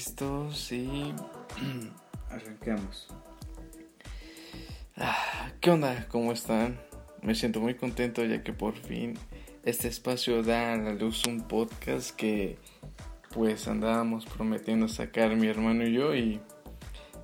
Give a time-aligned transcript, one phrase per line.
[0.00, 1.12] Listos y
[2.30, 3.08] arrancamos.
[4.96, 6.08] Ah, ¿Qué onda?
[6.08, 6.80] ¿Cómo están?
[7.20, 9.18] Me siento muy contento ya que por fin
[9.62, 12.56] este espacio da a la luz un podcast que
[13.34, 16.40] pues andábamos prometiendo sacar mi hermano y yo y,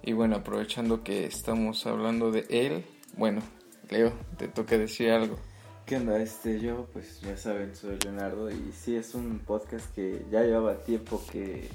[0.02, 2.84] y bueno, aprovechando que estamos hablando de él,
[3.16, 3.40] bueno,
[3.88, 5.38] Leo, te toca decir algo.
[5.86, 6.18] ¿Qué onda?
[6.18, 10.84] Este, yo, pues ya saben, soy Leonardo y sí es un podcast que ya llevaba
[10.84, 11.70] tiempo que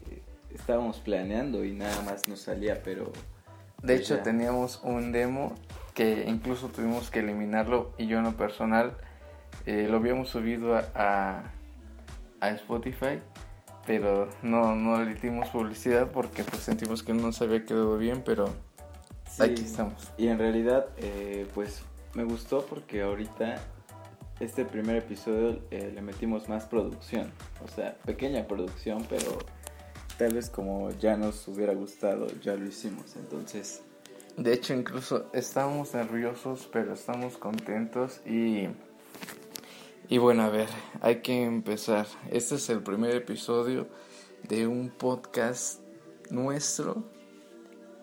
[0.55, 3.05] estábamos planeando y nada más nos salía, pero...
[3.81, 5.55] De pues hecho, teníamos un demo
[5.93, 8.95] que incluso tuvimos que eliminarlo y yo en lo personal
[9.65, 11.43] eh, lo habíamos subido a,
[12.39, 13.19] a, Spotify,
[13.85, 18.23] pero no, no le dimos publicidad porque pues sentimos que no nos había quedado bien,
[18.25, 18.49] pero
[19.39, 20.11] aquí estamos.
[20.17, 21.83] Y en realidad, eh, pues
[22.15, 23.61] me gustó porque ahorita
[24.39, 27.31] este primer episodio eh, le metimos más producción,
[27.63, 29.37] o sea, pequeña producción, pero
[30.21, 33.81] tal vez como ya nos hubiera gustado, ya lo hicimos, entonces...
[34.37, 38.67] De hecho, incluso estamos nerviosos, pero estamos contentos y...
[40.09, 40.67] Y bueno, a ver,
[41.01, 42.05] hay que empezar.
[42.29, 43.87] Este es el primer episodio
[44.47, 45.81] de un podcast
[46.29, 47.03] nuestro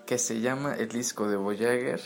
[0.05, 2.01] que se llama El Disco de Voyager.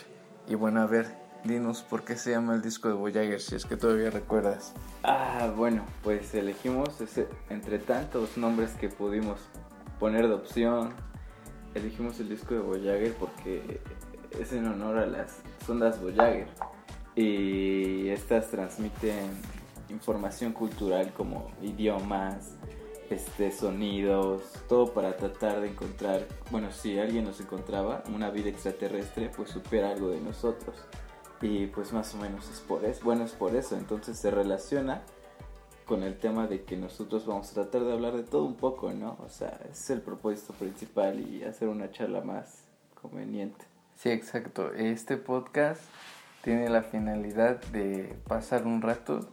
[0.47, 1.07] Y bueno, a ver,
[1.45, 4.75] dinos por qué se llama el disco de Voyager, si es que todavía recuerdas.
[5.05, 9.39] Ah, bueno, pues elegimos ese, entre tantos nombres que pudimos
[10.03, 10.93] poner de opción,
[11.77, 13.81] elegimos el disco de Voyager porque
[14.37, 16.49] es en honor a las sondas Voyager.
[17.15, 19.31] Y estas transmiten
[19.91, 22.57] información cultural como idiomas,
[23.11, 29.31] este, sonidos, todo para tratar de encontrar, bueno, si alguien nos encontraba, una vida extraterrestre,
[29.37, 30.75] pues supera algo de nosotros.
[31.41, 35.03] Y pues más o menos es por eso, bueno, es por eso, entonces se relaciona
[35.93, 38.95] con el tema de que nosotros vamos a tratar de hablar de todo un poco,
[38.95, 39.19] ¿no?
[39.23, 42.65] O sea, es el propósito principal y hacer una charla más
[42.95, 43.67] conveniente.
[43.97, 44.73] Sí, exacto.
[44.73, 45.83] Este podcast
[46.43, 49.29] tiene la finalidad de pasar un rato.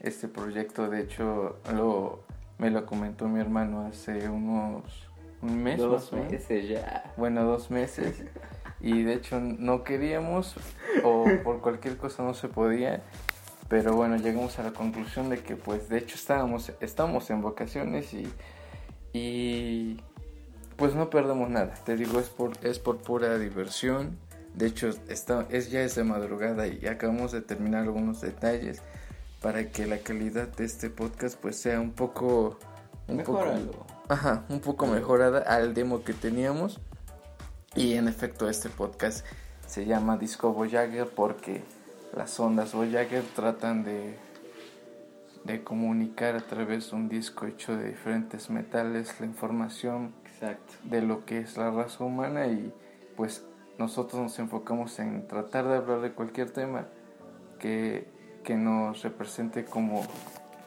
[0.00, 2.20] Este proyecto, de hecho, lo,
[2.58, 5.08] me lo comentó mi hermano hace unos
[5.40, 5.78] un mes.
[5.78, 7.10] Dos meses ya.
[7.16, 8.22] Bueno, dos meses.
[8.82, 10.56] y de hecho no queríamos
[11.04, 13.02] o por cualquier cosa no se podía
[13.72, 18.12] pero bueno llegamos a la conclusión de que pues de hecho estábamos estamos en vacaciones
[18.12, 18.30] y
[19.14, 19.98] y
[20.76, 21.72] pues no perdemos nada.
[21.86, 24.18] Te digo es por es por pura diversión.
[24.52, 28.82] De hecho está es ya es de madrugada y acabamos de terminar algunos detalles
[29.40, 32.58] para que la calidad de este podcast pues sea un poco
[33.08, 33.42] un poco
[34.10, 36.78] ajá un poco mejorada al demo que teníamos.
[37.74, 39.24] Y en efecto este podcast
[39.66, 41.62] se llama Disco Voyager porque
[42.14, 44.16] las ondas Voyager tratan de,
[45.44, 50.74] de comunicar a través de un disco hecho de diferentes metales la información Exacto.
[50.84, 52.72] de lo que es la raza humana y
[53.16, 53.46] pues
[53.78, 56.86] nosotros nos enfocamos en tratar de hablar de cualquier tema
[57.58, 58.06] que,
[58.44, 60.02] que nos represente como,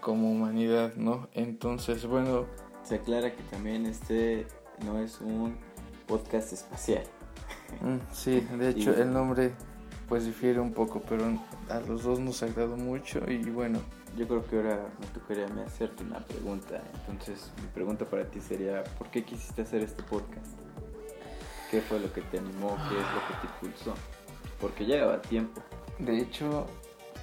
[0.01, 1.27] como humanidad, ¿no?
[1.33, 2.45] Entonces, bueno...
[2.83, 4.47] Se aclara que también este
[4.85, 5.55] no es un
[6.07, 7.03] podcast espacial.
[7.81, 9.53] Mm, sí, de hecho el nombre
[10.07, 11.25] pues difiere un poco, pero
[11.69, 13.79] a los dos nos ha agradado mucho y bueno.
[14.17, 16.81] Yo creo que ahora me tocaría a hacerte una pregunta.
[17.09, 20.57] Entonces, mi pregunta para ti sería, ¿por qué quisiste hacer este podcast?
[21.69, 22.77] ¿Qué fue lo que te animó?
[22.87, 23.93] ¿Qué es lo que te impulsó?
[24.61, 25.61] Porque llevaba tiempo.
[25.99, 26.65] De hecho,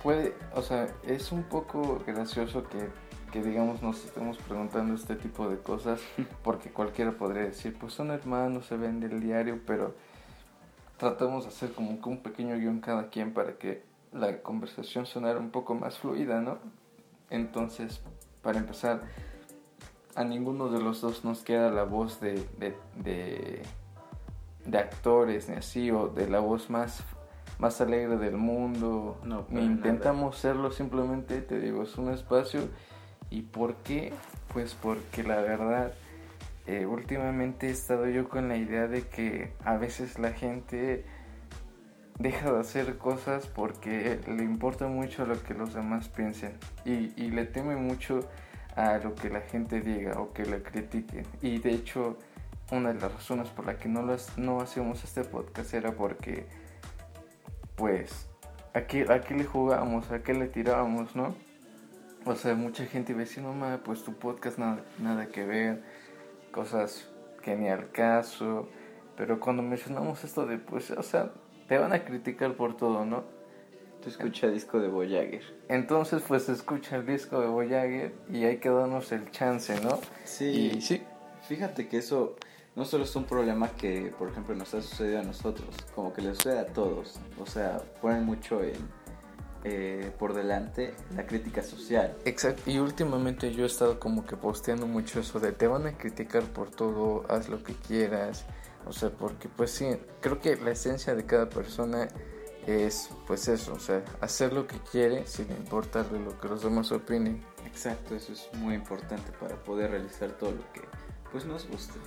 [0.03, 2.91] puede, o sea, es un poco gracioso que
[3.33, 6.01] que digamos nos estemos preguntando este tipo de cosas,
[6.45, 9.95] porque cualquiera podría decir, pues son hermanos, se ven del diario, pero
[11.03, 13.83] tratamos de hacer como un pequeño guion cada quien para que
[14.13, 16.59] la conversación sonara un poco más fluida, ¿no?
[17.29, 18.01] Entonces,
[18.41, 19.01] para empezar,
[20.15, 23.63] a ninguno de los dos nos queda la voz de, de, de,
[24.65, 27.03] de actores, ni así, o de la voz más
[27.59, 29.19] más alegre del mundo.
[29.25, 32.69] No, ni intentamos serlo, simplemente te digo, es un espacio
[33.29, 34.13] ¿Y por qué?
[34.53, 35.95] Pues porque la verdad,
[36.67, 41.05] eh, últimamente he estado yo con la idea de que a veces la gente
[42.19, 46.53] deja de hacer cosas porque le importa mucho lo que los demás piensen
[46.85, 48.29] y, y le teme mucho
[48.77, 51.27] a lo que la gente diga o que le critiquen.
[51.41, 52.19] Y de hecho,
[52.71, 56.47] una de las razones por la que no, las, no hacemos este podcast era porque,
[57.77, 58.29] pues,
[58.73, 61.35] aquí, aquí le jugábamos, a qué le tirábamos, ¿no?
[62.25, 65.83] O sea, mucha gente iba diciendo, no, pues tu podcast nada, nada que ver,
[66.53, 67.09] cosas
[67.43, 68.69] que ni al caso.
[69.17, 71.33] Pero cuando mencionamos esto de, pues, o sea,
[71.67, 73.25] te van a criticar por todo, ¿no?
[74.03, 75.43] Tú escucha el disco de Voyager.
[75.69, 79.99] Entonces, pues escucha el disco de Voyager y hay que darnos el chance, ¿no?
[80.25, 80.73] Sí.
[80.75, 81.03] Y sí.
[81.49, 82.37] fíjate que eso
[82.75, 86.23] no solo es un problema que, por ejemplo, nos ha sucedido a nosotros, como que
[86.23, 87.21] le sucede a todos.
[87.39, 88.75] O sea, ponen mucho en,
[89.65, 92.17] eh, por delante la crítica social.
[92.25, 95.97] Exacto, y últimamente yo he estado como que posteando mucho eso de te van a
[95.97, 98.45] criticar por todo, haz lo que quieras.
[98.87, 102.09] O sea, porque pues sí, creo que la esencia de cada persona
[102.67, 106.91] es pues eso, o sea, hacer lo que quiere sin importarle lo que los demás
[106.91, 107.45] opinen.
[107.65, 110.81] Exacto, eso es muy importante para poder realizar todo lo que
[111.31, 111.99] pues nos guste.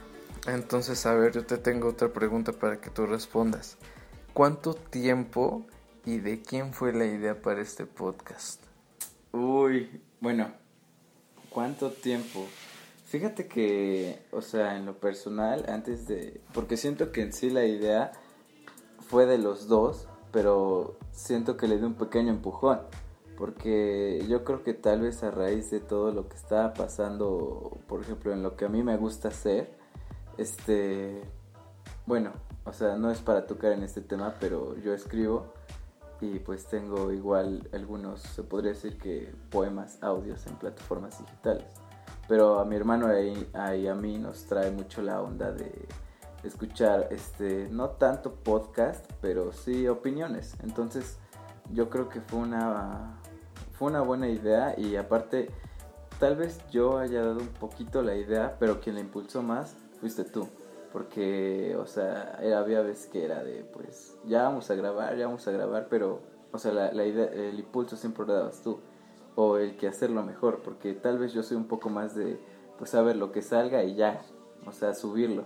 [0.47, 3.77] Entonces, a ver, yo te tengo otra pregunta para que tú respondas.
[4.33, 5.65] ¿Cuánto tiempo
[6.05, 8.61] y de quién fue la idea para este podcast?
[9.31, 10.51] Uy, bueno,
[11.49, 12.45] ¿cuánto tiempo?
[13.05, 16.41] Fíjate que, o sea, en lo personal, antes de...
[16.53, 18.11] Porque siento que en sí la idea
[19.07, 22.81] fue de los dos, pero siento que le di un pequeño empujón.
[23.37, 28.01] Porque yo creo que tal vez a raíz de todo lo que estaba pasando, por
[28.01, 29.75] ejemplo, en lo que a mí me gusta hacer,
[30.37, 31.21] este,
[32.05, 32.31] bueno,
[32.63, 35.53] o sea, no es para tocar en este tema, pero yo escribo
[36.21, 41.67] y pues tengo igual algunos, se podría decir que poemas, audios en plataformas digitales.
[42.27, 45.87] Pero a mi hermano y a mí nos trae mucho la onda de
[46.43, 50.55] escuchar, este, no tanto podcast, pero sí opiniones.
[50.63, 51.17] Entonces,
[51.71, 53.19] yo creo que fue una,
[53.73, 55.49] fue una buena idea y aparte,
[56.19, 60.23] tal vez yo haya dado un poquito la idea, pero quien la impulsó más fuiste
[60.23, 60.47] tú.
[60.95, 65.25] Porque, o sea, era, había veces que era de, pues, ya vamos a grabar, ya
[65.25, 66.21] vamos a grabar, pero,
[66.53, 68.79] o sea, la, la idea, el impulso siempre lo dabas tú.
[69.35, 72.39] O el que hacerlo mejor, porque tal vez yo soy un poco más de,
[72.77, 74.21] pues, saber lo que salga y ya,
[74.65, 75.43] o sea, subirlo.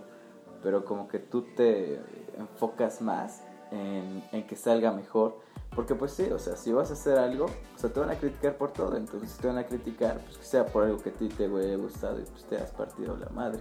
[0.62, 2.00] Pero como que tú te
[2.38, 3.42] enfocas más
[3.72, 5.34] en, en que salga mejor.
[5.74, 8.14] Porque pues sí, o sea, si vas a hacer algo, o sea, te van a
[8.14, 8.96] criticar por todo.
[8.96, 11.46] Entonces, si te van a criticar, pues que sea por algo que a ti te
[11.46, 13.60] haya gustado y pues te has partido la madre.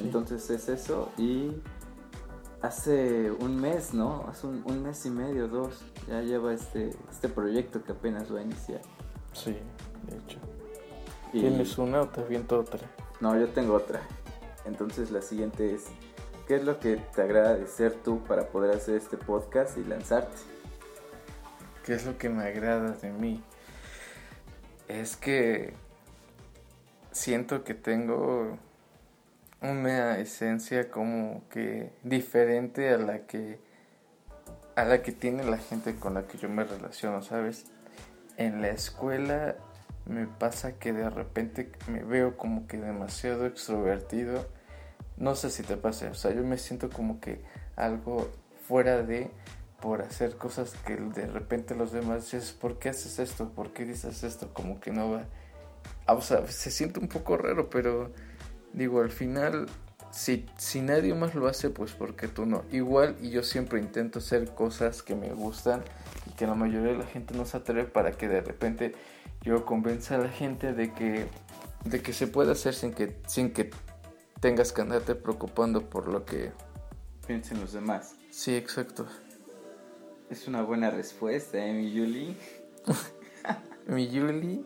[0.00, 1.52] Entonces es eso y
[2.62, 4.26] hace un mes, ¿no?
[4.28, 8.42] Hace un, mes y medio, dos, ya lleva este, este proyecto que apenas va a
[8.42, 8.80] iniciar.
[9.32, 9.56] Sí,
[10.08, 10.38] de hecho.
[11.32, 12.80] ¿Tienes una o te aviento otra?
[13.20, 14.00] No, yo tengo otra.
[14.64, 15.86] Entonces la siguiente es,
[16.46, 19.84] ¿qué es lo que te agrada de ser tú para poder hacer este podcast y
[19.84, 20.36] lanzarte?
[21.84, 23.42] ¿Qué es lo que me agrada de mí?
[24.88, 25.74] Es que
[27.10, 28.58] siento que tengo
[29.62, 33.60] una esencia como que diferente a la que
[34.74, 37.66] a la que tiene la gente con la que yo me relaciono, ¿sabes?
[38.36, 39.56] En la escuela
[40.06, 44.46] me pasa que de repente me veo como que demasiado extrovertido.
[45.16, 47.42] No sé si te pasa, o sea, yo me siento como que
[47.76, 48.30] algo
[48.66, 49.30] fuera de
[49.80, 53.50] por hacer cosas que de repente los demás dices, ¿por qué haces esto?
[53.50, 54.52] ¿Por qué dices esto?
[54.54, 55.24] Como que no va.
[56.06, 58.12] Ah, o sea, se siente un poco raro, pero
[58.72, 59.66] digo, al final,
[60.10, 62.64] si, si nadie más lo hace, pues porque tú no.
[62.70, 65.82] Igual, y yo siempre intento hacer cosas que me gustan
[66.26, 68.94] y que la mayoría de la gente no se atreve para que de repente
[69.42, 71.26] yo convenza a la gente de que,
[71.84, 73.70] de que se puede hacer sin que, sin que
[74.40, 76.52] tengas que andarte preocupando por lo que
[77.26, 78.16] piensen los demás.
[78.30, 79.06] Sí, exacto.
[80.30, 82.36] Es una buena respuesta, ¿eh, mi Yuli?
[83.86, 84.64] mi Yuli.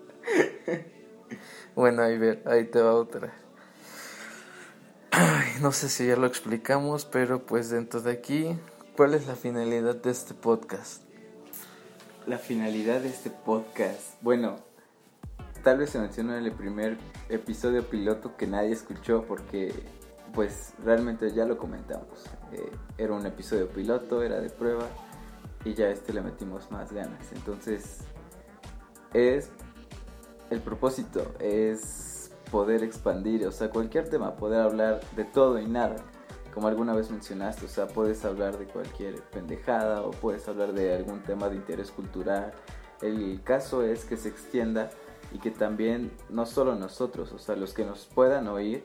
[1.75, 3.45] bueno, ahí ver, ahí te va otra
[5.60, 8.58] no sé si ya lo explicamos, pero pues dentro de aquí,
[8.96, 11.02] ¿cuál es la finalidad de este podcast?
[12.26, 14.56] La finalidad de este podcast, bueno,
[15.62, 16.96] tal vez se mencionó en el primer
[17.28, 19.72] episodio piloto que nadie escuchó porque
[20.34, 22.25] pues realmente ya lo comentamos.
[22.52, 24.88] Eh, era un episodio piloto, era de prueba
[25.64, 27.32] y ya este le metimos más ganas.
[27.32, 28.00] Entonces
[29.14, 29.50] es
[30.50, 32.05] el propósito, es
[32.50, 35.96] poder expandir, o sea, cualquier tema, poder hablar de todo y nada,
[36.54, 40.94] como alguna vez mencionaste, o sea, puedes hablar de cualquier pendejada o puedes hablar de
[40.94, 42.52] algún tema de interés cultural.
[43.02, 44.90] El caso es que se extienda
[45.32, 48.84] y que también no solo nosotros, o sea, los que nos puedan oír,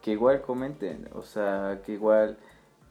[0.00, 2.38] que igual comenten, o sea, que igual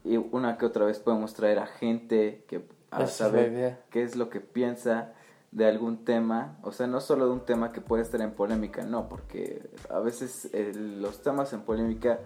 [0.04, 4.40] una que otra vez podemos traer a gente que a saber qué es lo que
[4.40, 5.14] piensa
[5.52, 8.84] de algún tema, o sea, no solo de un tema que puede estar en polémica,
[8.84, 12.20] no, porque a veces eh, los temas en polémica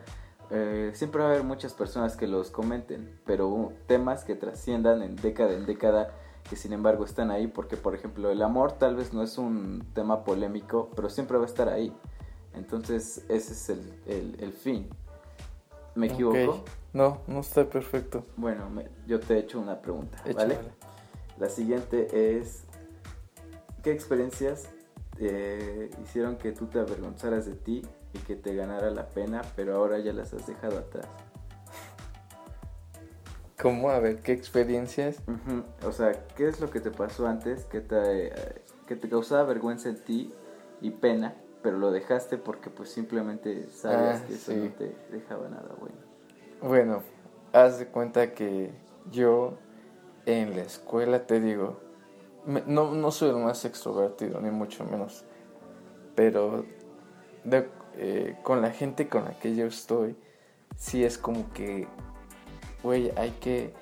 [0.51, 5.17] eh, siempre va a haber muchas personas que los comenten, pero temas que trasciendan en
[5.17, 6.13] década en década,
[6.49, 9.85] que sin embargo están ahí, porque por ejemplo el amor tal vez no es un
[9.93, 11.93] tema polémico, pero siempre va a estar ahí.
[12.55, 13.69] Entonces ese es
[14.07, 14.89] el, el, fin.
[15.97, 16.63] ¿Me equivoco?
[16.93, 18.25] No, no está perfecto.
[18.37, 18.71] Bueno,
[19.09, 20.59] yo te he hecho una pregunta, ¿vale?
[21.39, 22.65] La siguiente es,
[23.87, 24.69] ¿qué experiencias
[25.21, 27.83] eh, hicieron que tú te avergonzaras de ti
[28.15, 31.07] y que te ganara la pena, pero ahora ya las has dejado atrás.
[33.63, 33.91] ¿Cómo?
[33.91, 35.19] A ver, ¿qué experiencias?
[35.29, 38.33] Ujú, O sea, ¿qué es lo que te pasó antes que te, eh,
[38.89, 40.35] que te causaba vergüenza en ti
[40.81, 44.59] y pena, pero lo dejaste porque pues simplemente sabías Ah, que eso sí.
[44.59, 45.97] no te dejaba nada bueno?
[46.61, 47.03] Bueno,
[47.53, 48.73] haz de cuenta que
[49.13, 49.59] yo
[50.27, 51.86] en la escuela te digo,
[52.47, 55.25] no, no soy el más extrovertido, ni mucho menos,
[56.15, 56.65] pero
[57.97, 60.17] eh, con la gente con la que yo estoy,
[60.77, 61.89] sí es como que,
[62.83, 63.75] güey, hay que,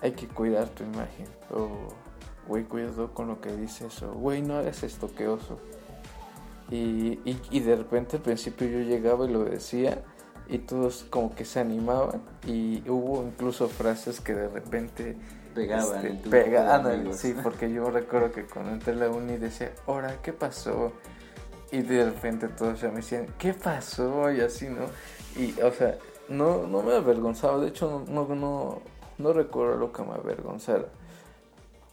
[0.00, 1.68] hay que cuidar tu imagen, o,
[2.46, 5.10] güey, cuidado con lo que dices, o, güey, no hagas esto.
[6.70, 10.02] Y, y, y de repente al principio yo llegaba y lo decía
[10.48, 15.16] y todos como que se animaban y hubo incluso frases que de repente
[15.54, 17.16] Pegaban este, en tu pega- grupo de ándale, amigos.
[17.16, 20.92] sí, porque yo recuerdo que cuando entré a la uni decía, ahora, ¿qué pasó?
[21.70, 24.30] Y de repente todos ya me decían, ¿qué pasó?
[24.30, 24.84] Y así, ¿no?
[25.40, 25.96] Y, o sea,
[26.28, 28.80] no, no me avergonzaba, de hecho, no, no,
[29.18, 30.86] no, recuerdo lo que me avergonzara.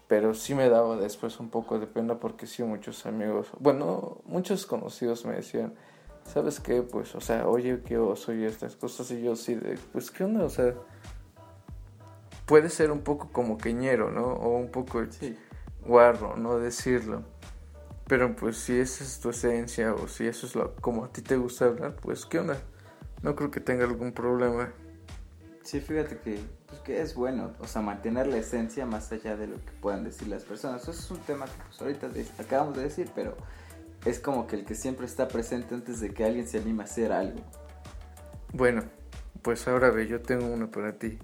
[0.08, 4.66] Pero sí me daba después un poco de pena porque sí muchos amigos, bueno, muchos
[4.66, 5.74] conocidos me decían,
[6.26, 6.82] ¿sabes qué?
[6.82, 10.24] Pues, o sea, oye, que yo soy estas cosas y yo sí de, pues, ¿qué
[10.24, 10.44] onda?
[10.46, 10.74] O sea,
[12.50, 14.24] puede ser un poco como queñero, ¿no?
[14.26, 15.38] O un poco Sí.
[15.86, 17.22] guarro, no decirlo.
[18.08, 21.22] Pero pues si esa es tu esencia o si eso es lo como a ti
[21.22, 22.58] te gusta hablar, pues ¿qué onda?
[23.22, 24.74] No creo que tenga algún problema.
[25.62, 29.46] Sí, fíjate que, pues, que es bueno, o sea, mantener la esencia más allá de
[29.46, 30.82] lo que puedan decir las personas.
[30.82, 33.38] Eso es un tema que pues ahorita de- acabamos de decir, pero
[34.06, 36.86] es como que el que siempre está presente antes de que alguien se anime a
[36.86, 37.42] hacer algo.
[38.54, 38.82] Bueno,
[39.44, 41.20] pues ahora ve, yo tengo uno para ti.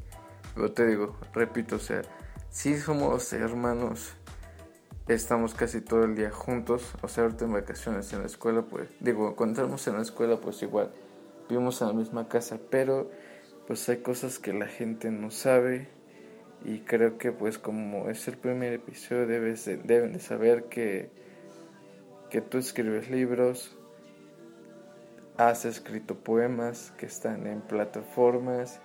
[0.56, 2.02] Pero te digo, repito, o sea,
[2.50, 4.16] si somos hermanos,
[5.08, 8.90] estamos casi todo el día juntos, o sea, ahorita en vacaciones en la escuela, pues,
[9.02, 10.92] digo, cuando estamos en la escuela, pues igual,
[11.50, 13.12] vivimos en la misma casa, pero
[13.68, 15.90] pues hay cosas que la gente no sabe
[16.64, 21.10] y creo que pues como es el primer episodio debes de- deben de saber que,
[22.30, 23.76] que tú escribes libros,
[25.38, 28.80] has escrito poemas que están en plataformas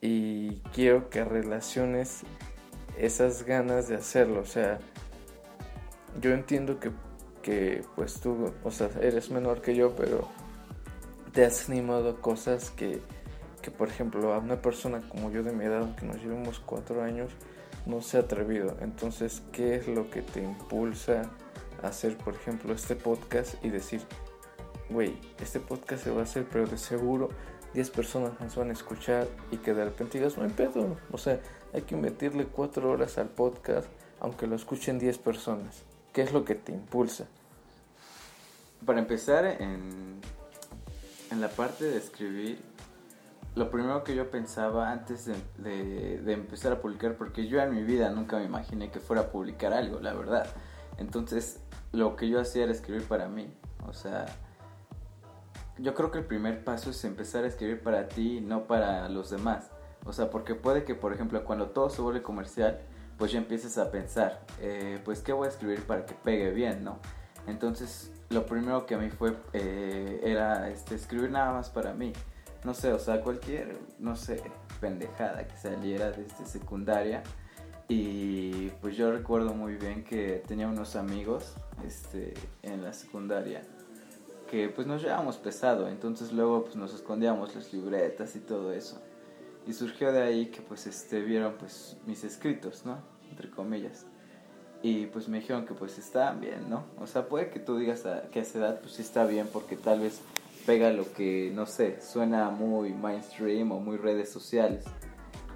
[0.00, 2.22] y quiero que relaciones
[2.98, 4.40] esas ganas de hacerlo.
[4.40, 4.78] O sea,
[6.20, 6.90] yo entiendo que,
[7.42, 10.28] que pues tú, o sea, eres menor que yo, pero
[11.32, 13.00] te has animado a cosas que,
[13.62, 17.02] que, por ejemplo, a una persona como yo de mi edad, que nos llevamos cuatro
[17.02, 17.30] años,
[17.86, 18.76] no se ha atrevido.
[18.80, 21.30] Entonces, ¿qué es lo que te impulsa
[21.82, 24.02] a hacer, por ejemplo, este podcast y decir,
[24.88, 27.28] güey, este podcast se va a hacer, pero de seguro
[27.74, 30.96] 10 personas nos van a escuchar y que de repente digas, no hay pedo.
[31.12, 31.40] O sea,
[31.72, 33.88] hay que invertirle 4 horas al podcast,
[34.20, 35.82] aunque lo escuchen 10 personas.
[36.12, 37.26] ¿Qué es lo que te impulsa?
[38.84, 40.20] Para empezar, en,
[41.30, 42.60] en la parte de escribir,
[43.54, 47.74] lo primero que yo pensaba antes de, de- de empezar a publicar, porque yo en
[47.74, 50.46] mi vida nunca me imaginé que fuera a publicar algo, la verdad.
[50.98, 51.60] Entonces,
[51.92, 53.52] lo que yo hacía era escribir para mí.
[53.86, 54.26] O sea,
[55.82, 59.30] yo creo que el primer paso es empezar a escribir para ti, no para los
[59.30, 59.70] demás.
[60.04, 62.80] O sea, porque puede que, por ejemplo, cuando todo se vuelve comercial,
[63.18, 66.84] pues ya empieces a pensar, eh, pues, ¿qué voy a escribir para que pegue bien,
[66.84, 66.98] no?
[67.46, 72.12] Entonces, lo primero que a mí fue, eh, era este, escribir nada más para mí.
[72.64, 74.42] No sé, o sea, cualquier, no sé,
[74.80, 77.22] pendejada que saliera desde secundaria.
[77.88, 83.62] Y pues yo recuerdo muy bien que tenía unos amigos este, en la secundaria
[84.50, 89.00] que pues nos llevábamos pesado, entonces luego pues nos escondíamos las libretas y todo eso.
[89.66, 92.98] Y surgió de ahí que pues este vieron pues mis escritos, ¿no?
[93.30, 94.06] Entre comillas.
[94.82, 96.84] Y pues me dijeron que pues estaban bien, ¿no?
[96.98, 99.76] O sea, puede que tú digas a- que esa edad pues sí está bien porque
[99.76, 100.20] tal vez
[100.66, 104.84] pega lo que, no sé, suena muy mainstream o muy redes sociales.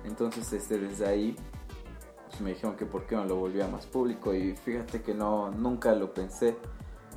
[0.04, 1.36] Entonces este desde ahí
[2.28, 5.50] pues me dijeron que por qué no lo volvía más público y fíjate que no,
[5.50, 6.54] nunca lo pensé.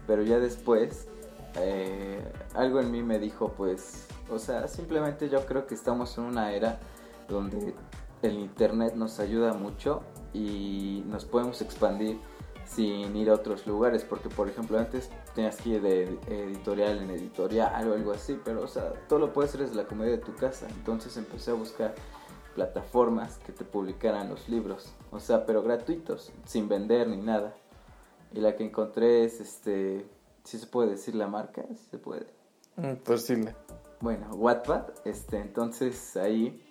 [0.07, 1.09] Pero ya después
[1.59, 2.21] eh,
[2.53, 6.51] algo en mí me dijo pues, o sea, simplemente yo creo que estamos en una
[6.51, 6.79] era
[7.27, 7.73] donde
[8.21, 12.19] el internet nos ayuda mucho y nos podemos expandir
[12.65, 17.11] sin ir a otros lugares, porque por ejemplo antes tenías que ir de editorial en
[17.11, 20.23] editorial o algo así, pero o sea, todo lo puedes hacer desde la comodidad de
[20.23, 21.95] tu casa, entonces empecé a buscar
[22.55, 27.55] plataformas que te publicaran los libros, o sea, pero gratuitos, sin vender ni nada.
[28.33, 30.05] Y la que encontré es este,
[30.47, 32.25] si se puede decir la marca, si se puede.
[32.77, 33.53] Mm, Pues dile.
[33.99, 36.63] Bueno, Wattpad, este, entonces ahí,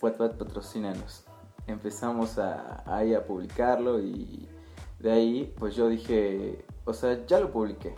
[0.00, 1.24] Wattpad patrocínanos.
[1.66, 4.48] Empezamos a, ahí a publicarlo y
[5.00, 7.96] de ahí, pues yo dije, o sea, ya lo publiqué.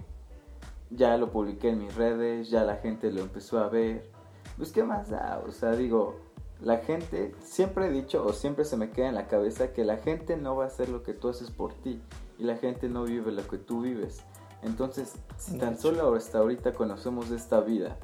[0.88, 4.08] Ya lo publiqué en mis redes, ya la gente lo empezó a ver.
[4.56, 6.16] Pues qué más da, o sea, digo,
[6.62, 9.98] la gente, siempre he dicho o siempre se me queda en la cabeza que la
[9.98, 12.00] gente no va a hacer lo que tú haces por ti
[12.38, 14.24] y la gente no vive lo que tú vives.
[14.62, 17.96] Entonces, si tan solo hasta ahorita conocemos esta vida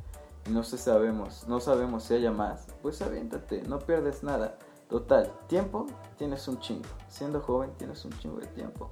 [0.47, 4.59] y no se sabemos, no sabemos si haya más, pues aviéntate, no pierdes nada.
[4.89, 5.87] Total, tiempo
[6.19, 6.89] tienes un chingo.
[7.09, 8.91] Siendo joven tienes un chingo de tiempo.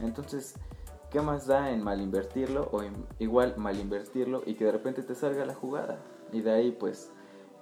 [0.00, 0.54] Entonces,
[1.10, 2.82] ¿qué más da en mal invertirlo o
[3.18, 5.98] igual mal invertirlo y que de repente te salga la jugada?
[6.32, 7.12] Y de ahí pues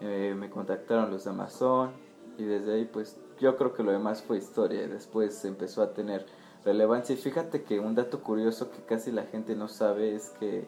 [0.01, 1.93] eh, me contactaron los de Amazon
[2.39, 4.87] y desde ahí pues yo creo que lo demás fue historia.
[4.87, 6.25] Después empezó a tener
[6.65, 10.67] relevancia y fíjate que un dato curioso que casi la gente no sabe es que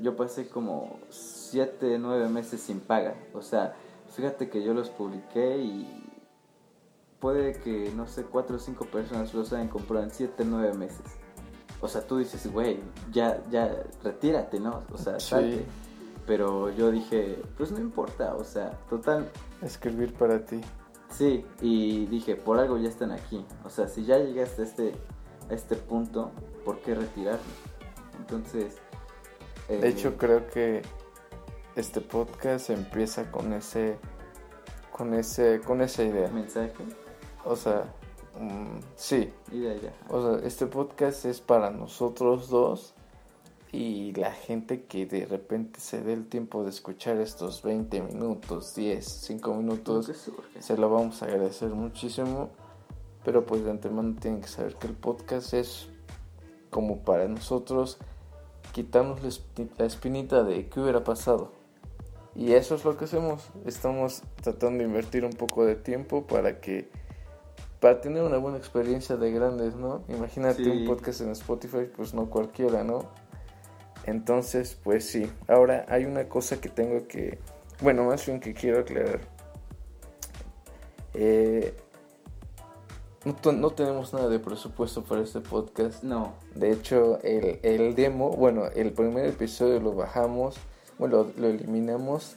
[0.00, 3.14] yo pasé como 7, 9 meses sin paga.
[3.34, 3.74] O sea,
[4.14, 6.08] fíjate que yo los publiqué y
[7.20, 11.04] puede que, no sé, 4 o 5 personas los hayan comprado en 7, 9 meses.
[11.80, 12.80] O sea, tú dices, güey,
[13.12, 14.82] ya, ya, retírate, ¿no?
[14.92, 15.64] O sea, salte.
[16.26, 19.30] Pero yo dije, pues no importa, o sea, total.
[19.62, 20.60] Escribir para ti.
[21.10, 23.44] Sí, y dije, por algo ya están aquí.
[23.64, 24.92] O sea, si ya llegaste a este,
[25.50, 26.30] a este punto,
[26.64, 27.40] ¿por qué retirarme?
[28.18, 28.76] Entonces...
[29.68, 30.82] de hecho, eh, creo que
[31.76, 33.98] este podcast empieza con ese...
[34.92, 36.28] Con ese, con esa idea.
[36.28, 36.72] ¿Mensaje?
[37.44, 37.84] O sea,
[38.38, 39.32] mm, sí.
[40.08, 42.94] O sea, este podcast es para nosotros dos
[43.70, 48.74] y la gente que de repente se dé el tiempo de escuchar estos 20 minutos,
[48.74, 50.10] 10, 5 minutos,
[50.58, 52.50] se lo vamos a agradecer muchísimo.
[53.24, 55.88] Pero pues de antemano tienen que saber que el podcast es
[56.70, 57.98] como para nosotros
[58.72, 59.20] quitarnos
[59.78, 61.52] la espinita de qué hubiera pasado.
[62.34, 63.48] Y eso es lo que hacemos.
[63.66, 66.88] Estamos tratando de invertir un poco de tiempo para que
[67.80, 70.02] para tener una buena experiencia de grandes, ¿no?
[70.08, 73.08] Imagínate un podcast en Spotify, pues no cualquiera, ¿no?
[74.04, 75.30] Entonces, pues sí.
[75.46, 77.38] Ahora hay una cosa que tengo que,
[77.80, 79.20] bueno, más bien que quiero aclarar.
[81.14, 81.74] Eh,
[83.52, 86.02] no, tenemos nada de presupuesto para este podcast.
[86.02, 86.34] No.
[86.54, 90.56] De hecho, el, el demo, bueno, el primer episodio lo bajamos,
[90.98, 92.36] bueno, lo eliminamos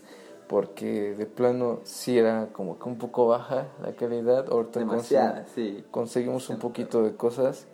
[0.51, 4.47] porque de plano sí era como que un poco baja la calidad.
[4.51, 5.85] Ahorita Demasiada, sí.
[5.91, 7.67] conseguimos un poquito de cosas.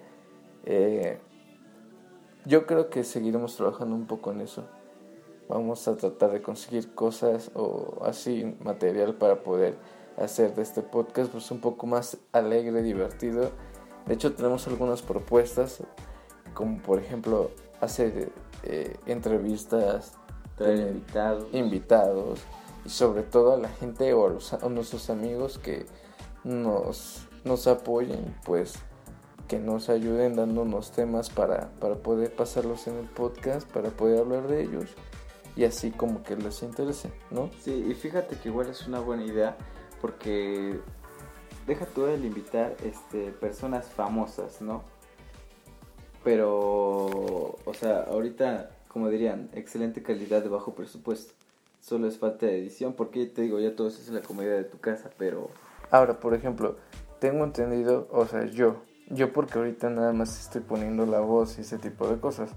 [0.63, 1.17] Eh,
[2.45, 4.63] yo creo que seguiremos trabajando un poco en eso.
[5.49, 9.75] Vamos a tratar de conseguir cosas o así material para poder
[10.17, 13.51] hacer de este podcast pues un poco más alegre, divertido.
[14.05, 15.83] De hecho tenemos algunas propuestas
[16.53, 17.51] como por ejemplo
[17.81, 18.31] hacer
[18.63, 20.13] eh, entrevistas,
[20.55, 21.47] traer invitados.
[21.53, 22.39] invitados
[22.85, 25.85] y sobre todo a la gente o a, nuestros amigos que
[26.43, 28.75] nos, nos apoyen, pues
[29.47, 34.47] que nos ayuden dándonos temas para, para poder pasarlos en el podcast, para poder hablar
[34.47, 34.89] de ellos
[35.55, 37.49] y así como que les interese, ¿no?
[37.61, 39.57] Sí, y fíjate que igual es una buena idea
[40.01, 40.79] porque
[41.65, 44.83] deja tú el invitar este, personas famosas, ¿no?
[46.23, 51.33] Pero, o sea, ahorita, como dirían, excelente calidad de bajo presupuesto
[51.87, 54.65] solo es falta de edición, porque te digo, ya todo eso es la comodidad de
[54.65, 55.49] tu casa, pero...
[55.89, 56.75] Ahora, por ejemplo,
[57.19, 61.61] tengo entendido, o sea, yo, yo porque ahorita nada más estoy poniendo la voz y
[61.61, 62.51] ese tipo de cosas.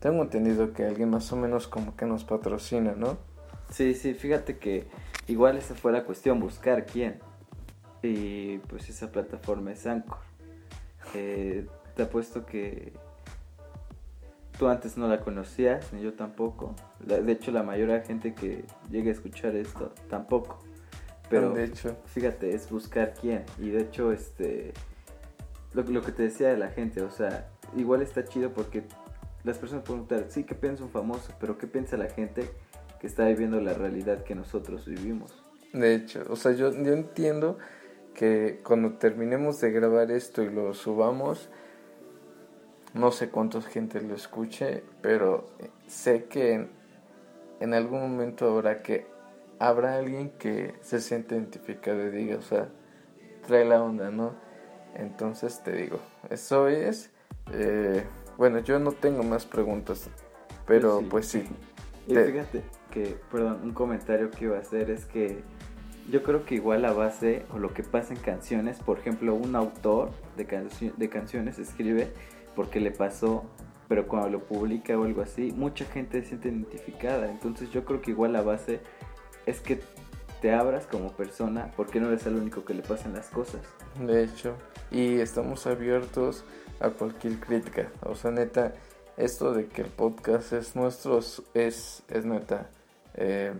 [0.00, 3.16] Tengo entendido que alguien más o menos como que nos patrocina, ¿no?
[3.70, 4.86] Sí, sí, fíjate que
[5.28, 7.20] igual esa fue la cuestión, buscar quién.
[8.02, 10.18] Y pues esa plataforma es Anchor.
[11.14, 12.92] Eh, te apuesto que
[14.58, 16.74] Tú antes no la conocías, ni yo tampoco.
[16.98, 20.58] De hecho, la mayoría de gente que llegue a escuchar esto tampoco.
[21.30, 21.96] Pero de hecho.
[22.06, 23.44] fíjate, es buscar quién.
[23.58, 24.72] Y de hecho, este
[25.74, 28.82] lo, lo, que te decía de la gente, o sea, igual está chido porque
[29.44, 31.32] las personas pueden preguntar, sí, ¿qué piensa un famoso?
[31.38, 32.50] Pero ¿qué piensa la gente
[32.98, 35.42] que está viviendo la realidad que nosotros vivimos?
[35.72, 37.58] De hecho, o sea, yo, yo entiendo
[38.14, 41.48] que cuando terminemos de grabar esto y lo subamos,
[42.94, 45.48] no sé cuánta gente lo escuche, pero
[45.86, 46.68] sé que
[47.60, 49.06] en, algún momento habrá que
[49.58, 52.68] habrá alguien que se siente identificado y diga, o sea,
[53.46, 54.34] trae la onda, ¿no?
[54.94, 57.10] Entonces te digo, eso es.
[57.52, 58.04] Eh,
[58.36, 60.08] bueno, yo no tengo más preguntas,
[60.66, 61.44] pero pues sí.
[62.06, 65.42] Y fíjate que, perdón, un comentario que iba a hacer es que
[66.10, 69.54] yo creo que igual la base o lo que pasa en canciones, por ejemplo, un
[69.54, 72.08] autor de, de canciones escribe
[72.56, 73.44] porque le pasó,
[73.88, 77.30] pero cuando lo publica o algo así, mucha gente se siente identificada.
[77.30, 78.80] Entonces yo creo que igual la base
[79.46, 79.80] es que
[80.40, 83.60] te abras como persona, porque no eres el único que le pasan las cosas.
[84.00, 84.54] De hecho,
[84.90, 86.44] y estamos abiertos
[86.80, 87.88] a cualquier crítica.
[88.02, 88.72] O sea, neta,
[89.16, 92.70] esto de que el podcast es nuestro es, es neta.
[93.20, 93.52] Eh,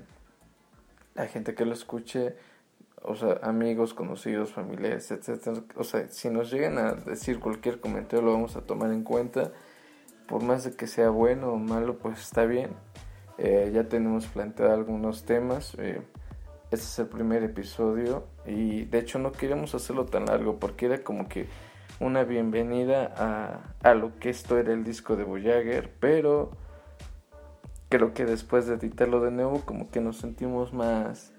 [1.14, 2.36] la gente que lo escuche,
[3.02, 5.62] o sea, amigos, conocidos, familiares, etcétera.
[5.76, 9.50] O sea, si nos llegan a decir cualquier comentario, lo vamos a tomar en cuenta.
[10.28, 12.70] Por más de que sea bueno o malo, pues está bien.
[13.38, 15.74] Eh, ya tenemos planteado algunos temas.
[15.78, 16.02] Eh,
[16.70, 21.02] este es el primer episodio y de hecho no queríamos hacerlo tan largo porque era
[21.02, 21.46] como que
[21.98, 26.50] una bienvenida a, a lo que esto era el disco de Voyager, pero
[27.88, 31.32] creo que después de editarlo de nuevo como que nos sentimos más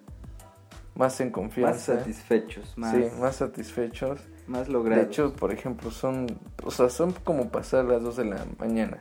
[1.00, 1.94] más en confianza.
[1.94, 2.94] Más satisfechos, más.
[2.94, 4.20] Sí, más satisfechos.
[4.48, 5.06] Más logrados.
[5.06, 6.28] De hecho, por ejemplo, son,
[6.64, 9.00] o sea, son como pasar las 2 de la mañana.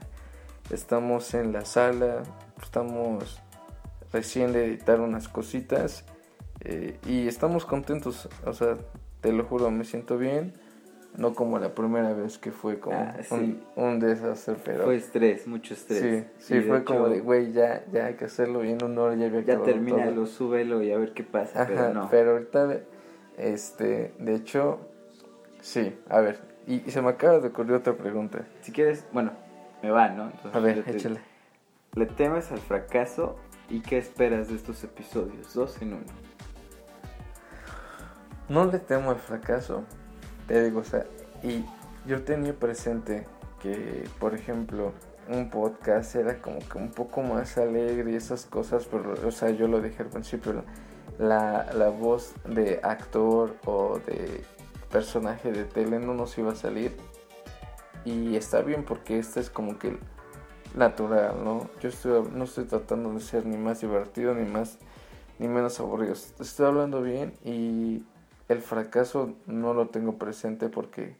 [0.69, 2.23] Estamos en la sala,
[2.61, 3.41] estamos
[4.13, 6.05] recién de editar unas cositas
[6.61, 8.77] eh, y estamos contentos, o sea,
[9.19, 10.53] te lo juro, me siento bien.
[11.17, 13.33] No como la primera vez que fue como Ah, sí.
[13.75, 14.83] un, un desastre, pero...
[14.85, 15.99] Fue estrés, mucho estrés.
[15.99, 18.83] Sí, sí, de fue como hecho, de, güey, ya, ya hay que hacerlo y en
[18.83, 22.09] una hora ya había Ya termínalo, súbelo y a ver qué pasa, Ajá, pero no.
[22.09, 22.79] pero ahorita,
[23.37, 24.79] este, de hecho,
[25.61, 28.45] sí, a ver, y, y se me acaba de ocurrir otra pregunta.
[28.61, 29.31] Si quieres, bueno,
[29.81, 30.25] me va, ¿no?
[30.25, 31.19] Entonces, A ver, te- échale.
[31.95, 33.35] ¿Le temes al fracaso
[33.67, 35.53] y qué esperas de estos episodios?
[35.55, 36.03] Dos en uno.
[38.47, 39.83] No le temo al fracaso,
[40.49, 41.05] te digo, o sea,
[41.43, 41.63] y
[42.07, 43.27] yo tenía presente
[43.61, 44.93] que, por ejemplo,
[45.27, 49.51] un podcast era como que un poco más alegre y esas cosas, pero, o sea,
[49.51, 50.63] yo lo dije al principio,
[51.19, 54.43] la, la voz de actor o de
[54.91, 56.97] personaje de tele no nos iba a salir.
[58.03, 59.99] Y está bien porque este es como que
[60.73, 61.69] natural, ¿no?
[61.79, 64.79] Yo estoy, no estoy tratando de ser ni más divertido ni más
[65.37, 66.13] ni menos aburrido.
[66.13, 68.03] Estoy hablando bien y
[68.49, 71.15] el fracaso no lo tengo presente porque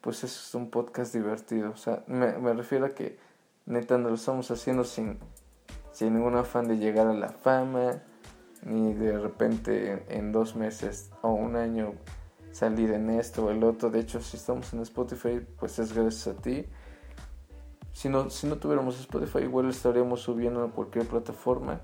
[0.00, 1.70] pues es un podcast divertido.
[1.70, 3.18] O sea, me, me refiero a que
[3.66, 5.18] neta no lo estamos haciendo sin,
[5.92, 8.02] sin ningún afán de llegar a la fama,
[8.62, 11.92] ni de repente en, en dos meses o un año
[12.50, 13.90] salir en esto o el otro.
[13.90, 16.66] De hecho, si estamos en Spotify, pues es gracias a ti.
[17.92, 21.80] Si no, si no tuviéramos Spotify, igual estaríamos subiendo a cualquier plataforma,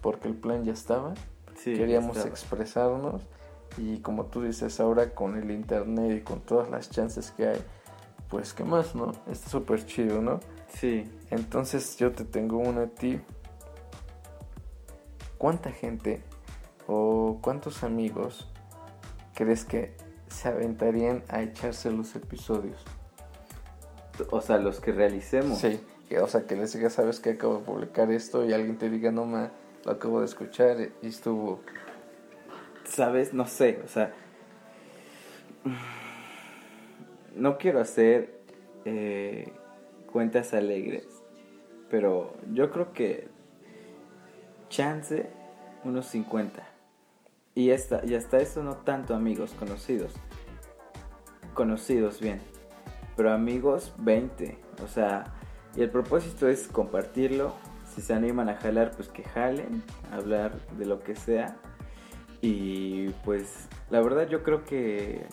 [0.00, 1.14] porque el plan ya estaba.
[1.56, 2.30] Sí, Queríamos estaba.
[2.30, 3.22] expresarnos
[3.76, 7.64] y como tú dices ahora con el internet y con todas las chances que hay,
[8.28, 9.12] pues qué más, ¿no?
[9.30, 10.40] Está súper chido, ¿no?
[10.68, 13.20] Sí, Entonces yo te tengo una a ti.
[15.38, 16.22] ¿Cuánta gente
[16.86, 18.48] o cuántos amigos
[19.34, 19.94] crees que
[20.28, 22.82] se aventarían a echarse los episodios?
[24.30, 25.58] o sea, los que realicemos.
[25.58, 25.80] Sí,
[26.20, 29.10] o sea, que les diga, sabes que acabo de publicar esto y alguien te diga,
[29.10, 29.50] no, ma,
[29.84, 31.60] lo acabo de escuchar y estuvo...
[32.84, 33.34] ¿Sabes?
[33.34, 34.12] No sé, o sea.
[37.34, 38.40] No quiero hacer
[38.84, 39.52] eh,
[40.12, 41.06] cuentas alegres,
[41.90, 43.28] pero yo creo que
[44.68, 45.28] chance
[45.84, 46.62] unos 50.
[47.54, 50.12] Y, y hasta eso no tanto amigos conocidos.
[51.54, 52.40] Conocidos bien.
[53.16, 54.58] Pero amigos 20.
[54.82, 55.32] O sea,
[55.76, 57.54] y el propósito es compartirlo.
[57.94, 59.82] Si se animan a jalar, pues que jalen.
[60.12, 61.56] Hablar de lo que sea.
[62.44, 65.24] Y pues la verdad yo creo que...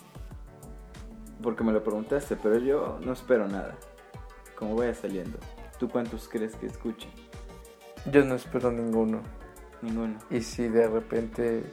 [1.42, 3.76] Porque me lo preguntaste, pero yo no espero nada.
[4.56, 5.38] Como vaya saliendo.
[5.78, 7.10] ¿Tú cuántos crees que escuchen?
[8.10, 9.20] Yo no espero ninguno.
[9.82, 10.18] Ninguno.
[10.30, 11.64] Y si de repente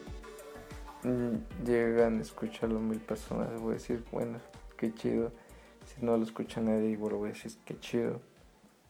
[1.03, 4.39] mm, llegan a escucharlo mil personas, voy a decir, bueno,
[4.75, 5.31] qué chido.
[5.85, 8.19] Si no lo escucha nadie, igual voy a decir, qué chido.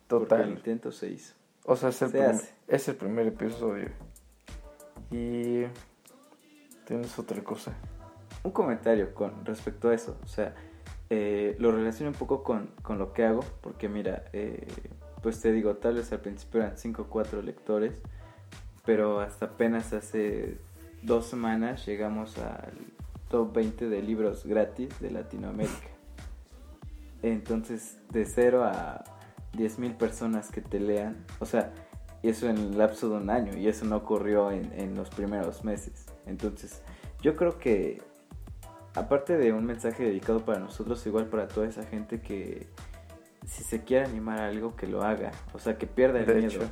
[0.08, 0.50] Porque el Total.
[0.50, 1.36] intento se hizo.
[1.66, 3.90] O sea, es el, Se es el primer episodio.
[5.12, 5.66] Y
[6.90, 7.72] tienes otra cosa.
[8.44, 10.18] Un comentario con respecto a eso.
[10.24, 10.56] O sea,
[11.12, 13.46] eh, lo relaciono un poco con, con lo que hago.
[13.62, 14.68] Porque mira, eh,
[15.22, 18.02] pues te digo, tal vez al principio eran 5 o 4 lectores.
[18.86, 20.58] Pero hasta apenas hace
[21.04, 22.74] dos semanas llegamos al
[23.30, 25.90] top 20 de libros gratis de Latinoamérica.
[27.22, 29.04] Entonces, de 0 a
[29.54, 31.72] 10 mil personas que te lean, o sea,
[32.28, 35.64] eso en el lapso de un año, y eso no ocurrió en, en los primeros
[35.64, 36.06] meses.
[36.26, 36.82] Entonces,
[37.22, 38.02] yo creo que,
[38.94, 42.68] aparte de un mensaje dedicado para nosotros, igual para toda esa gente que,
[43.48, 46.36] si se quiere animar a algo, que lo haga, o sea, que pierda el De
[46.36, 46.48] miedo.
[46.48, 46.70] hecho,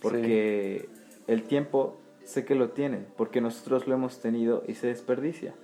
[0.00, 0.88] Porque
[1.26, 5.54] el tiempo sé que lo tienen, porque nosotros lo hemos tenido y se desperdicia.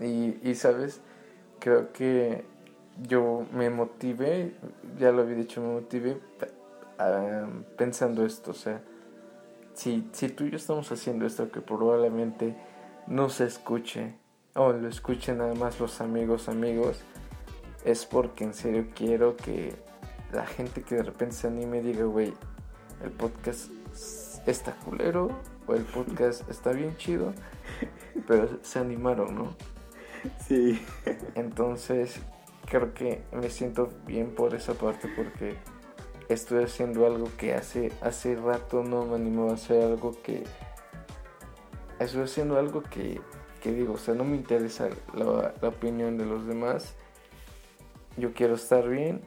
[0.00, 1.00] Y, y sabes,
[1.58, 2.44] creo que
[3.02, 4.54] yo me motivé,
[4.98, 6.18] ya lo había dicho, me motivé
[6.98, 8.82] ah, pensando esto, o sea,
[9.74, 12.56] si, si tú y yo estamos haciendo esto que probablemente
[13.06, 14.14] no se escuche,
[14.54, 17.02] o lo escuchen nada más los amigos, amigos,
[17.84, 19.74] es porque en serio quiero que
[20.32, 22.32] la gente que de repente se anime diga, güey,
[23.04, 23.70] el podcast
[24.46, 25.28] está culero
[25.66, 27.32] o el podcast está bien chido,
[28.26, 29.56] pero se animaron, ¿no?
[30.46, 30.80] Sí.
[31.34, 32.20] Entonces,
[32.66, 35.56] creo que me siento bien por esa parte porque
[36.28, 40.44] estoy haciendo algo que hace, hace rato no me animaba a hacer algo que...
[41.98, 43.20] Estoy haciendo algo que,
[43.62, 46.94] que digo, o sea, no me interesa la, la opinión de los demás.
[48.16, 49.22] Yo quiero estar bien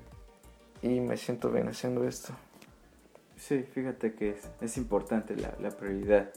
[0.81, 2.33] y me siento bien haciendo esto.
[3.39, 6.31] Sí, fíjate que es, es importante la, la, prioridad.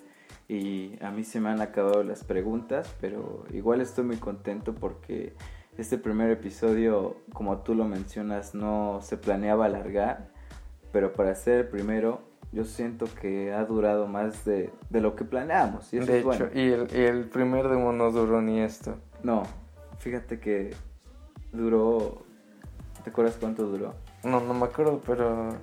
[0.49, 5.35] Y a mí se me han acabado las preguntas, pero igual estoy muy contento porque
[5.77, 10.32] este primer episodio, como tú lo mencionas, no se planeaba alargar,
[10.93, 12.21] pero para ser el primero,
[12.53, 15.93] yo siento que ha durado más de, de lo que planeamos.
[15.93, 18.97] Y de hecho, y, el, y el primer demo no duró ni esto.
[19.23, 19.43] No,
[19.99, 20.75] fíjate que
[21.53, 22.23] duró...
[23.03, 23.95] ¿Te acuerdas cuánto duró?
[24.23, 25.57] No, no me acuerdo, pero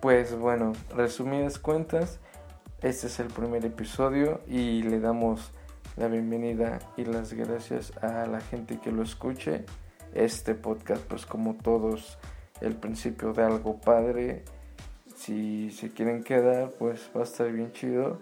[0.00, 2.18] pues bueno, resumidas cuentas,
[2.82, 5.52] este es el primer episodio y le damos
[5.96, 9.64] la bienvenida y las gracias a la gente que lo escuche.
[10.14, 12.18] Este podcast, pues como todos,
[12.60, 14.44] el principio de algo padre.
[15.14, 18.18] Si se quieren quedar, pues va a estar bien chido.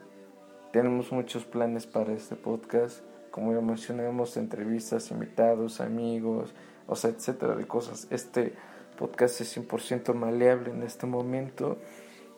[0.73, 3.01] Tenemos muchos planes para este podcast.
[3.31, 6.55] Como ya mencionamos, entrevistas, invitados, amigos,
[6.87, 8.07] o sea, etcétera, de cosas.
[8.11, 8.55] Este
[8.97, 11.79] podcast es 100% maleable en este momento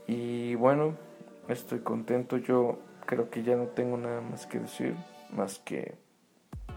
[0.07, 0.97] y bueno,
[1.49, 4.95] estoy contento, yo creo que ya no tengo nada más que decir,
[5.31, 5.95] más que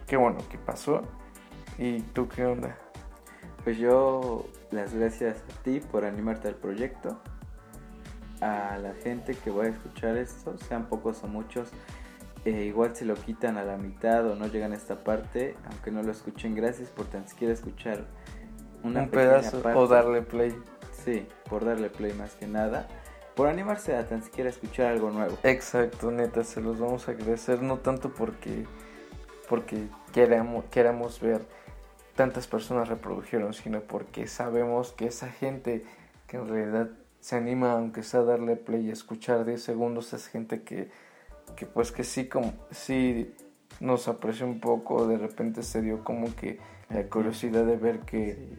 [0.07, 1.01] qué bueno que pasó
[1.77, 2.77] y tú qué onda.
[3.63, 7.19] Pues yo las gracias a ti por animarte al proyecto,
[8.41, 11.69] a la gente que va a escuchar esto, sean pocos o muchos,
[12.45, 15.91] eh, igual se lo quitan a la mitad o no llegan a esta parte, aunque
[15.91, 18.05] no lo escuchen, gracias por tan siquiera escuchar
[18.83, 20.55] un pedazo o darle play.
[21.03, 22.87] Sí, por darle play más que nada.
[23.35, 25.37] Por animarse a tan siquiera escuchar algo nuevo.
[25.43, 28.65] Exacto, neta, se los vamos a agradecer, no tanto porque,
[29.47, 31.41] porque queramos, queramos ver
[32.19, 35.85] tantas personas reprodujeron, sino porque sabemos que esa gente
[36.27, 36.89] que en realidad
[37.21, 40.91] se anima, aunque sea a darle play y escuchar 10 segundos, es gente que,
[41.55, 43.33] que pues que sí, como, sí
[43.79, 48.49] nos aprecia un poco, de repente se dio como que la curiosidad de ver que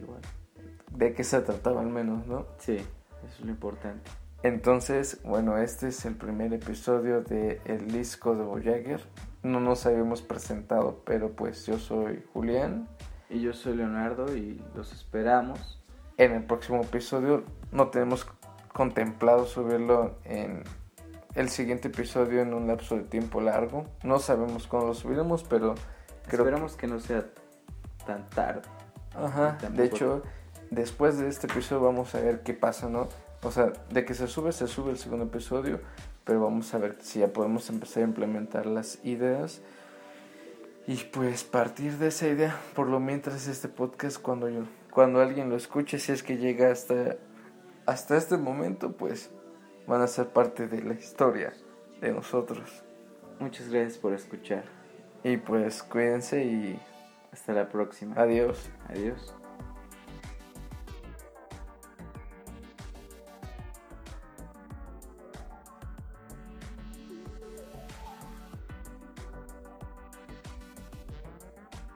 [0.95, 2.47] de qué se trataba al menos, ¿no?
[2.57, 4.09] Sí, eso es lo importante.
[4.41, 9.01] Entonces, bueno, este es el primer episodio de El disco de Voyager.
[9.43, 12.87] No nos habíamos presentado, pero pues yo soy Julián.
[13.31, 15.81] Y yo soy Leonardo y los esperamos.
[16.17, 18.27] En el próximo episodio no tenemos
[18.73, 20.63] contemplado subirlo en
[21.35, 23.85] el siguiente episodio en un lapso de tiempo largo.
[24.03, 25.75] No sabemos cuándo lo subiremos, pero
[26.27, 27.25] creo Esperamos que no sea
[28.05, 28.63] tan tarde.
[29.15, 30.23] Ajá, de hecho,
[30.69, 33.07] después de este episodio vamos a ver qué pasa, ¿no?
[33.43, 35.79] O sea, de que se sube, se sube el segundo episodio,
[36.25, 39.61] pero vamos a ver si ya podemos empezar a implementar las ideas.
[40.87, 45.49] Y pues partir de esa idea, por lo mientras este podcast, cuando yo, cuando alguien
[45.49, 47.17] lo escuche, si es que llega hasta,
[47.85, 49.31] hasta este momento, pues
[49.87, 51.53] van a ser parte de la historia
[52.01, 52.83] de nosotros.
[53.39, 54.63] Muchas gracias por escuchar.
[55.23, 56.79] Y pues cuídense y
[57.31, 58.15] hasta la próxima.
[58.15, 58.69] Adiós.
[58.89, 59.35] Adiós.